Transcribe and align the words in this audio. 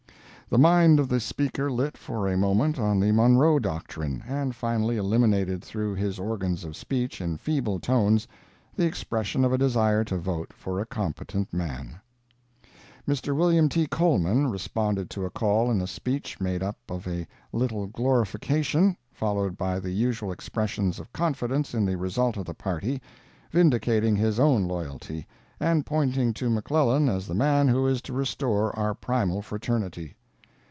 The 0.53 0.57
mind 0.57 0.99
of 0.99 1.07
the 1.07 1.21
speaker 1.21 1.71
lit 1.71 1.95
for 1.95 2.27
a 2.27 2.35
moment 2.35 2.77
on 2.77 2.99
the 2.99 3.13
Monroe 3.13 3.57
Doctrine, 3.57 4.21
and 4.27 4.53
finally 4.53 4.97
eliminated 4.97 5.63
through 5.63 5.95
his 5.95 6.19
organs 6.19 6.65
of 6.65 6.75
speech 6.75 7.21
in 7.21 7.37
feeble 7.37 7.79
tones, 7.79 8.27
the 8.75 8.85
expression 8.85 9.45
of 9.45 9.53
a 9.53 9.57
desire 9.57 10.03
to 10.03 10.17
vote 10.17 10.51
for 10.51 10.81
a 10.81 10.85
competent 10.85 11.53
man. 11.53 11.95
Mr. 13.07 13.33
Wm. 13.33 13.69
T. 13.69 13.87
Coleman 13.87 14.47
responded 14.47 15.09
to 15.11 15.23
a 15.23 15.29
call 15.29 15.71
in 15.71 15.79
a 15.79 15.87
speech 15.87 16.41
made 16.41 16.61
up 16.61 16.77
of 16.89 17.07
a 17.07 17.25
little 17.53 17.87
glorification, 17.87 18.97
followed 19.13 19.55
by 19.57 19.79
the 19.79 19.91
usual 19.91 20.33
expressions 20.33 20.99
of 20.99 21.13
confidence 21.13 21.73
in 21.73 21.85
the 21.85 21.95
result 21.95 22.35
of 22.35 22.43
the 22.43 22.53
party, 22.53 23.01
vindicating 23.51 24.17
his 24.17 24.37
own 24.37 24.65
loyalty, 24.65 25.25
and 25.61 25.85
pointing 25.85 26.33
to 26.33 26.49
McClellan 26.49 27.07
as 27.07 27.25
the 27.25 27.33
man 27.33 27.69
who 27.69 27.87
is 27.87 28.01
to 28.01 28.11
restore 28.11 28.77
our 28.77 28.93
primal 28.93 29.41
fraternity. 29.41 30.13